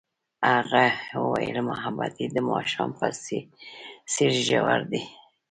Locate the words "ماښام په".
2.49-3.07